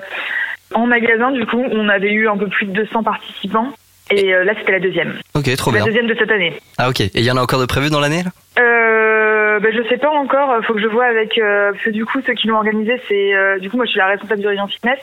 [0.73, 3.67] en magasin du coup on avait eu un peu plus de 200 participants
[4.11, 5.85] et euh, là c'était la deuxième Ok, trop la bien.
[5.85, 7.99] deuxième de cette année Ah ok, et il y en a encore de prévus dans
[7.99, 8.31] l'année là?
[8.59, 12.05] Euh, bah, je sais pas encore, faut que je vois avec euh, parce que du
[12.05, 14.47] coup ceux qui l'ont organisé c'est euh, du coup moi je suis la responsable du
[14.47, 14.99] rayon fitness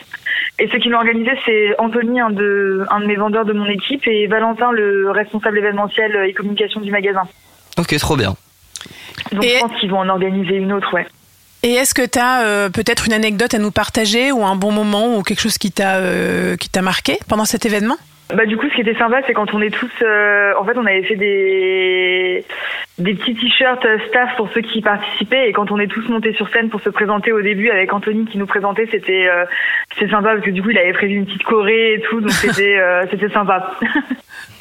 [0.59, 3.65] et ceux qui l'ont organisé c'est Anthony un de un de mes vendeurs de mon
[3.67, 7.23] équipe et Valentin le responsable événementiel et communication du magasin.
[7.77, 8.33] Ok, trop bien.
[9.31, 11.05] Donc je pense qu'ils vont en organiser une autre ouais.
[11.61, 15.17] Et est-ce que tu as peut-être une anecdote à nous partager ou un bon moment
[15.17, 17.97] ou quelque chose qui t'a euh, qui t'a marqué pendant cet événement?
[18.35, 20.77] Bah du coup, ce qui était sympa, c'est quand on est tous, euh, en fait,
[20.77, 22.45] on avait fait des
[22.99, 26.33] des petits t-shirts euh, staff pour ceux qui participaient et quand on est tous montés
[26.33, 29.45] sur scène pour se présenter au début avec Anthony qui nous présentait, c'était euh,
[29.93, 32.31] c'était sympa parce que du coup, il avait prévu une petite choré et tout, donc
[32.31, 33.71] c'était euh, c'était sympa.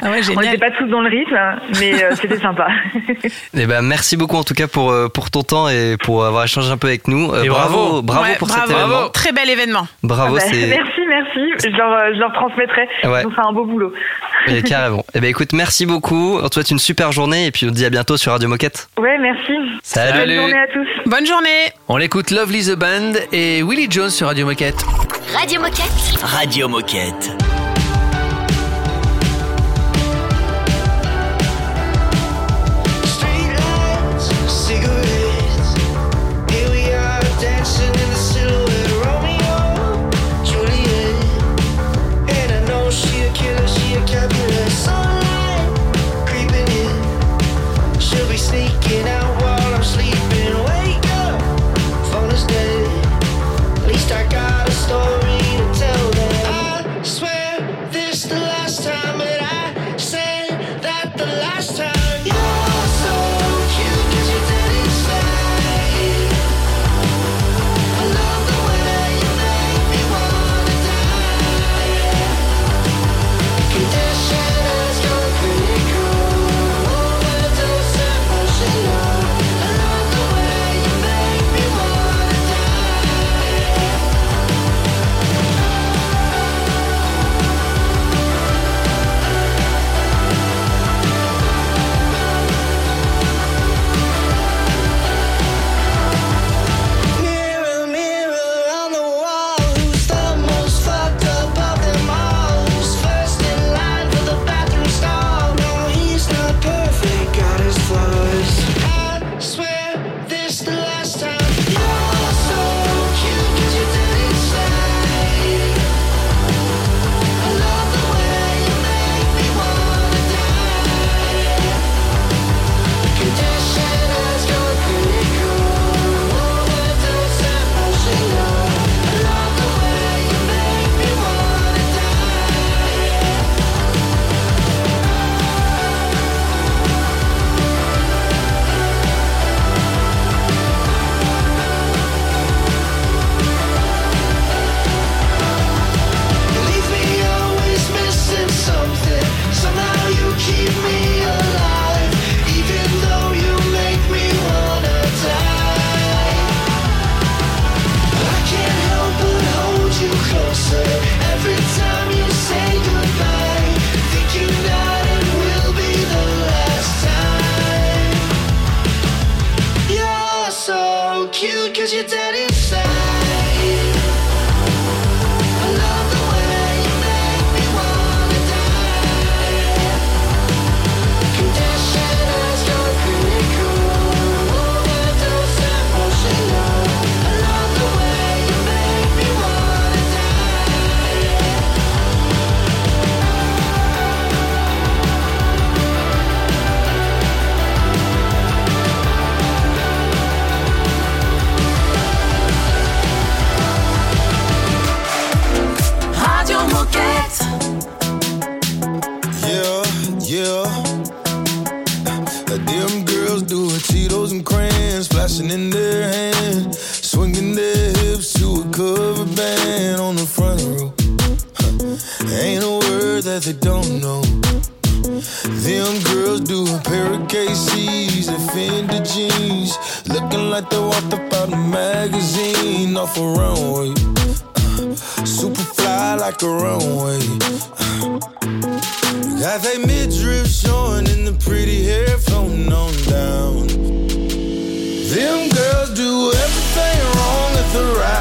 [0.01, 1.37] Ah ouais, on n'était pas tous dans le rythme,
[1.81, 2.69] mais euh, c'était sympa.
[3.55, 6.45] Eh ben, merci beaucoup en tout cas pour, euh, pour ton temps et pour avoir
[6.45, 7.33] échangé un peu avec nous.
[7.33, 8.03] Euh, Et bravo.
[8.03, 8.67] bravo Ouais, pour bravo.
[8.67, 9.09] cet événement.
[9.11, 9.87] Très bel événement.
[10.03, 11.69] Bravo, Ah bah, c'est Merci, merci.
[11.73, 12.89] Je leur, euh, je leur transmettrai.
[13.05, 13.23] Ouais.
[13.59, 13.93] Beau boulot.
[14.47, 15.05] et carrément.
[15.15, 16.39] Eh ben, écoute, merci beaucoup.
[16.43, 18.49] On te souhaite une super journée et puis on te dit à bientôt sur Radio
[18.49, 18.89] Moquette.
[18.99, 19.53] Ouais, merci.
[19.83, 20.37] Salut.
[20.37, 20.89] Bonne journée à tous.
[21.11, 21.65] Bonne journée.
[21.89, 24.77] On l'écoute Lovely the Band et Willie Jones sur Radio Moquette.
[25.37, 26.23] Radio Moquette.
[26.23, 27.48] Radio Moquette.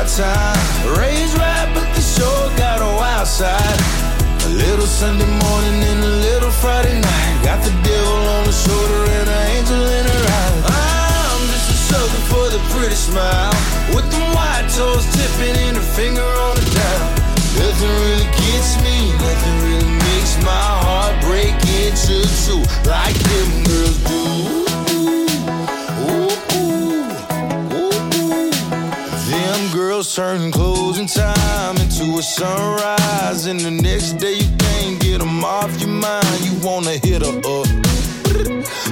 [0.08, 0.55] Time.
[0.95, 3.80] Raised right, but they sure got a wild side.
[4.47, 7.36] A little Sunday morning and a little Friday night.
[7.43, 10.64] Got the devil on the shoulder and an angel in her eye.
[10.64, 13.51] I'm just a sucker for the pretty smile.
[13.91, 17.28] With them white toes tipping and a finger on the dial.
[17.60, 23.66] Nothing really gets me, nothing really makes my heart break into two like them
[30.18, 35.70] turn closing time into a sunrise, and the next day you can't get them off
[35.80, 36.39] your mind.
[36.41, 37.68] You wanna hit her up.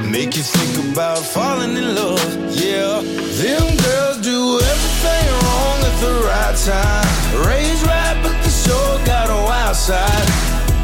[0.05, 2.21] Make you think about falling in love,
[2.53, 3.01] yeah.
[3.41, 4.37] Them girls do
[4.71, 7.09] everything wrong at the right time.
[7.49, 10.29] Raised right, but the show got a wild side.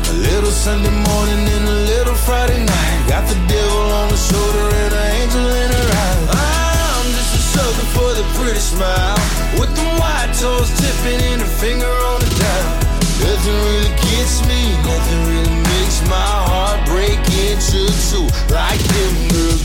[0.09, 3.05] A little Sunday morning and a little Friday night.
[3.07, 5.89] Got the devil on the shoulder and an angel in her
[6.33, 6.40] eye.
[7.71, 9.15] Sucker for the pretty smile.
[9.57, 12.91] With them white toes tipping and a finger on the dial.
[13.23, 19.60] Nothing really gets me, nothing really makes my heart break into two like them girls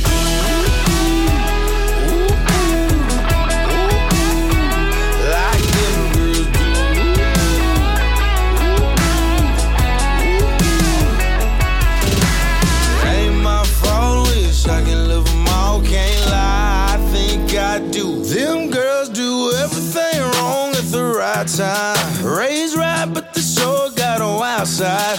[21.57, 21.97] time.
[22.23, 25.19] Raised right, but the show got a wild side.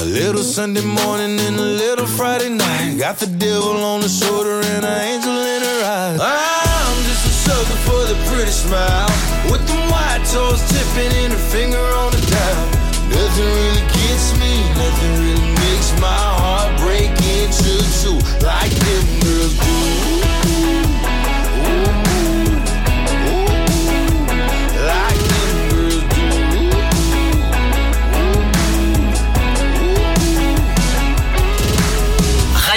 [0.00, 2.98] A little Sunday morning and a little Friday night.
[2.98, 6.20] Got the devil on the shoulder and an angel in her eyes.
[6.20, 9.08] I'm just a sucker for the pretty smile.
[9.50, 12.66] With them white toes tipping and a finger on the dial.
[13.08, 15.61] Nothing really gets me, nothing really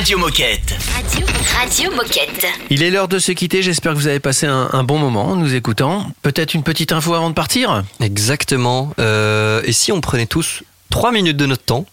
[0.06, 0.76] Radio Moquette.
[0.94, 1.26] Radio,
[1.58, 2.46] Radio Moquette.
[2.70, 3.64] Il est l'heure de se quitter.
[3.64, 6.12] J'espère que vous avez passé un, un bon moment en nous écoutant.
[6.22, 8.94] Peut-être une petite info avant de partir Exactement.
[9.00, 11.88] Euh, et si on prenait tous 3 minutes de notre temps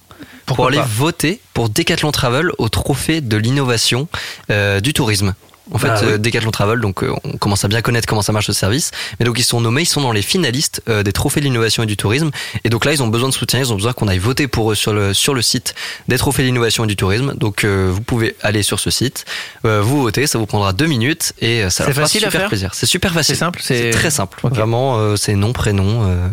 [0.45, 4.09] pour aller pas voter pour Decathlon Travel au trophée de l'innovation
[4.51, 5.35] euh, du tourisme
[5.73, 6.18] en fait, Bah oui.
[6.18, 8.91] Decathlon Travel, donc euh, on commence à bien connaître comment ça marche le service.
[9.18, 11.83] Mais donc ils sont nommés, ils sont dans les finalistes euh, des trophées de l'innovation
[11.83, 12.31] et du tourisme.
[12.64, 14.73] Et donc là, ils ont besoin de soutien, ils ont besoin qu'on aille voter pour
[14.73, 15.75] eux sur le sur le site
[16.09, 17.35] des trophées de l'innovation et du tourisme.
[17.35, 19.25] Donc euh, vous pouvez aller sur ce site,
[19.64, 22.29] euh, vous votez, ça vous prendra deux minutes et ça C'est leur fera facile à
[22.29, 22.70] super faire plaisir.
[22.75, 23.35] C'est super facile.
[23.35, 24.39] C'est simple, C'est très simple.
[24.43, 24.55] Ok.
[24.55, 26.29] Vraiment, euh, c'est nom prénom euh,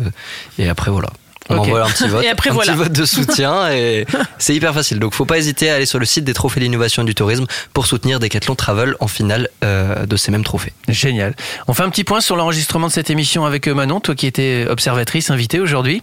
[0.58, 1.08] et après voilà.
[1.50, 1.66] On Ok.
[1.66, 2.72] envoie un petit vote, Et après, un voilà.
[2.72, 4.06] petit vote de soutien et
[4.38, 4.98] c'est hyper facile.
[5.00, 7.14] Donc faut pas hésiter à aller sur le site des trophées de l'innovation et du
[7.14, 10.72] tourisme pour soutenir Decathlon Travel en finale euh, de ces mêmes trophées.
[10.88, 11.34] Génial.
[11.68, 14.26] On fait un petit point sur l'enregistrement de cette émission avec euh, Manon, toi qui
[14.26, 16.02] étais observatrice invitée aujourd'hui.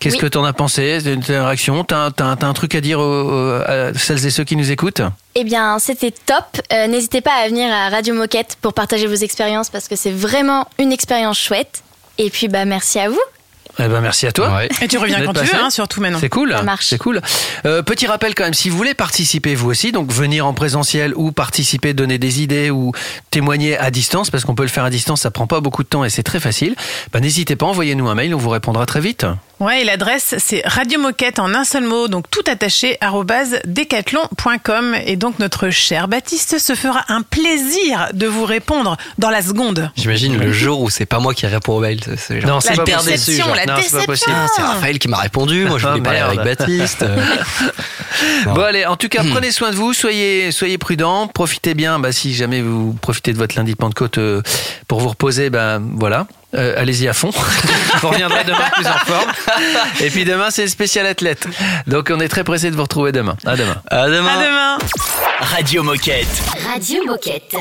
[0.00, 0.20] Qu'est-ce Oui.
[0.20, 0.98] que t'en as pensé?
[1.02, 4.44] T'as une réaction T'as t'as un truc à dire aux- aux- à celles et ceux
[4.44, 5.02] qui nous écoutent?
[5.34, 6.44] Eh bien, c'était top.
[6.72, 10.10] Euh, N'hésitez pas à venir à Radio Moquette pour partager vos expériences parce que c'est
[10.10, 11.82] vraiment une expérience chouette.
[12.18, 13.20] Et puis, bah, merci à vous.
[13.80, 14.54] Eh ben merci à toi.
[14.54, 14.68] Ouais.
[14.80, 16.18] Et tu reviens quand tu veux, hein, surtout maintenant.
[16.20, 16.52] C'est cool.
[16.52, 16.86] Ça marche.
[16.86, 17.20] C'est cool.
[17.64, 21.12] Euh, petit rappel quand même, si vous voulez participer vous aussi, donc venir en présentiel
[21.14, 22.92] ou participer, donner des idées ou
[23.30, 25.88] témoigner à distance, parce qu'on peut le faire à distance, ça prend pas beaucoup de
[25.88, 26.74] temps et c'est très facile.
[27.12, 29.26] Bah, n'hésitez pas, envoyez-nous un mail, on vous répondra très vite.
[29.60, 34.94] Ouais, et l'adresse, c'est Radio Moquette en un seul mot, donc tout attaché, arrobase decathlon.com.
[35.04, 39.90] Et donc, notre cher Baptiste se fera un plaisir de vous répondre dans la seconde.
[39.96, 41.98] J'imagine le jour où c'est pas moi qui réponds au mail.
[42.16, 43.12] c'est genre Non, c'est hyper pas possible.
[43.12, 43.30] déçu.
[43.32, 43.56] déception, genre.
[43.56, 44.06] la Non, c'est pas déception.
[44.06, 44.36] possible.
[44.38, 45.64] Ah, c'est Raphaël qui m'a répondu.
[45.64, 47.04] Moi, je Ah, voulais parler avec Baptiste.
[48.46, 51.98] Bon allez, en tout cas, prenez soin de vous, soyez soyez prudents, profitez bien.
[52.00, 54.42] Bah, si jamais vous profitez de votre lundi de Pentecôte euh,
[54.88, 56.26] pour vous reposer, ben voilà.
[56.54, 57.30] Euh, Allez-y à fond.
[58.02, 59.30] on reviendra demain plus en forme.
[60.00, 61.46] Et puis demain, c'est le spécial athlète.
[61.86, 63.36] Donc on est très pressé de vous retrouver demain.
[63.44, 63.76] À demain.
[63.90, 64.28] À demain.
[64.28, 64.78] À demain.
[65.40, 66.26] Radio Moquette.
[66.66, 67.54] Radio Moquette.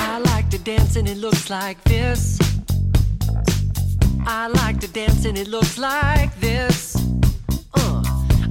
[0.00, 2.38] I like to dance and it looks like this.
[4.26, 6.97] I like to dance and it looks like this.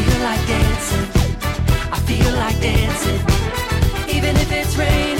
[0.00, 1.06] Feel like dancing.
[1.92, 3.20] I feel like dancing.
[4.16, 5.19] Even if it's raining,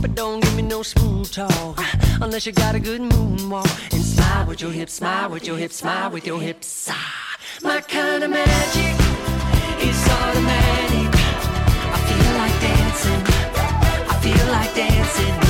[0.00, 1.78] But don't give me no smooth talk
[2.20, 3.92] unless you got a good moonwalk.
[3.92, 6.88] And smile with your hips, smile with your hips, smile with your hips.
[6.90, 8.94] Ah, my kind of magic
[9.88, 11.10] is automatic.
[11.94, 13.22] I feel like dancing.
[14.08, 15.45] I feel like dancing.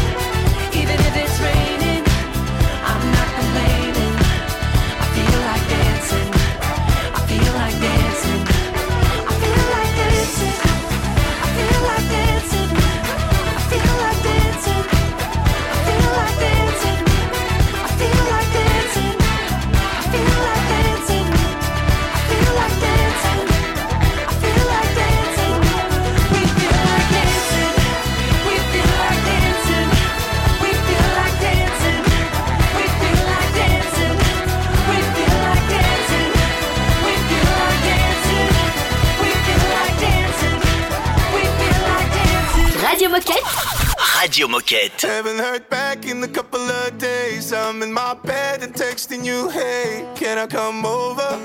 [44.27, 45.03] Radio Moquette.
[45.03, 47.53] Haven't heard back in a couple of days.
[47.53, 51.41] I'm in my bed and texting you, hey, can I come over?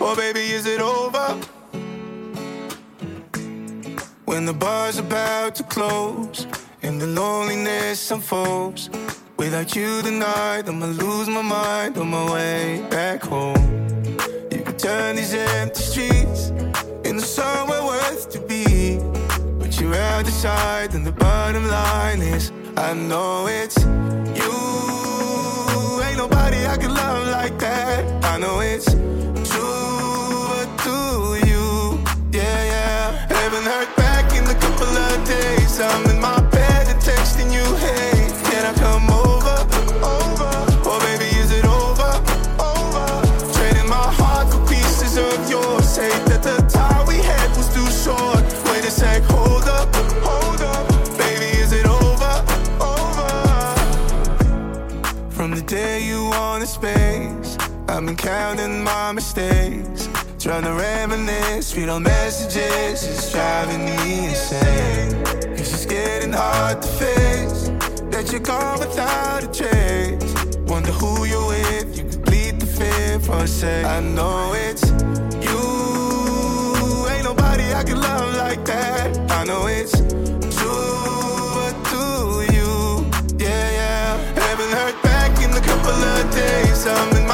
[0.00, 1.26] Or baby, is it over?
[4.24, 6.46] When the bar's about to close
[6.80, 8.88] and the loneliness unfolds.
[9.36, 13.74] Without you tonight, I'ma lose my mind on my way back home.
[14.50, 16.48] You can turn these empty streets
[17.04, 19.17] into somewhere worth to be.
[19.76, 23.76] You're out the side, and the bottom line is I know it's
[24.38, 24.54] you.
[26.02, 27.47] Ain't nobody I can love like
[58.48, 60.08] Been counting my mistakes.
[60.38, 65.12] Trying to reminisce, read all messages, it's driving me insane.
[65.52, 67.68] It's just getting hard to face
[68.10, 70.56] that you're gone without a trace.
[70.66, 73.84] Wonder who you're with, you could bleed the fear for a sec.
[73.84, 74.88] I know it's
[75.44, 79.30] you, ain't nobody I can love like that.
[79.30, 79.92] I know it's
[80.56, 83.04] true, but do you?
[83.36, 84.16] Yeah, yeah.
[84.40, 86.86] Haven't heard back in a couple of days.
[86.86, 87.27] I'm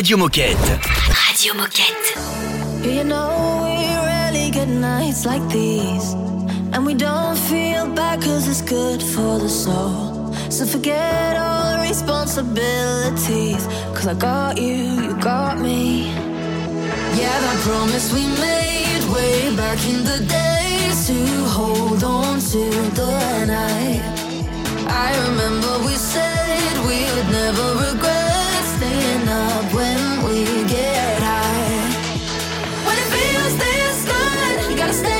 [0.00, 0.80] Radio Moquette.
[1.28, 2.16] Radio Moquette.
[2.82, 6.14] You know we rarely get nights like these?
[6.72, 10.09] And we don't feel bad cause it's good for the soul
[10.50, 13.64] So forget all responsibilities.
[13.94, 16.10] Cause I got you, you got me.
[17.18, 23.46] Yeah, that promise we made way back in the days To hold on to the
[23.46, 24.02] night.
[24.88, 31.94] I remember we said we would never regret Staying up when we get high.
[32.86, 35.19] When it feels this good, you gotta stay